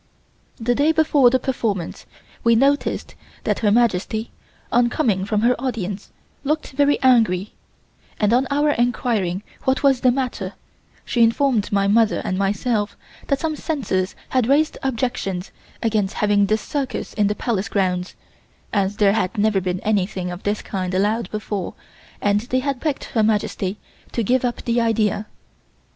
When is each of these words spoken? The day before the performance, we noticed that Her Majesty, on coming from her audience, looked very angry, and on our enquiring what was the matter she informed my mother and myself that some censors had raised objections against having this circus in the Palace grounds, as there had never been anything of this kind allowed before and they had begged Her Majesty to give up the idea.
The 0.59 0.73
day 0.73 0.91
before 0.91 1.29
the 1.29 1.37
performance, 1.37 2.07
we 2.43 2.55
noticed 2.55 3.13
that 3.43 3.59
Her 3.59 3.69
Majesty, 3.69 4.31
on 4.71 4.89
coming 4.89 5.25
from 5.25 5.41
her 5.41 5.53
audience, 5.61 6.09
looked 6.43 6.71
very 6.71 6.99
angry, 7.03 7.53
and 8.19 8.33
on 8.33 8.47
our 8.49 8.71
enquiring 8.71 9.43
what 9.65 9.83
was 9.83 9.99
the 10.01 10.09
matter 10.09 10.53
she 11.05 11.21
informed 11.21 11.71
my 11.71 11.87
mother 11.87 12.19
and 12.25 12.35
myself 12.35 12.97
that 13.27 13.37
some 13.39 13.55
censors 13.55 14.15
had 14.29 14.49
raised 14.49 14.75
objections 14.81 15.51
against 15.83 16.15
having 16.15 16.47
this 16.47 16.61
circus 16.61 17.13
in 17.13 17.27
the 17.27 17.35
Palace 17.35 17.69
grounds, 17.69 18.15
as 18.73 18.97
there 18.97 19.13
had 19.13 19.37
never 19.37 19.61
been 19.61 19.79
anything 19.81 20.31
of 20.31 20.41
this 20.41 20.63
kind 20.63 20.95
allowed 20.95 21.29
before 21.29 21.75
and 22.19 22.39
they 22.39 22.61
had 22.61 22.79
begged 22.79 23.03
Her 23.03 23.21
Majesty 23.21 23.77
to 24.13 24.23
give 24.23 24.43
up 24.45 24.63
the 24.63 24.81
idea. 24.81 25.27